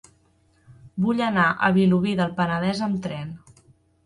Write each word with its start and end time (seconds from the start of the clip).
Vull 1.05 1.21
anar 1.25 1.43
a 1.51 1.69
Vilobí 1.75 2.15
del 2.21 2.33
Penedès 2.41 2.83
amb 2.89 2.99
tren. 3.05 3.39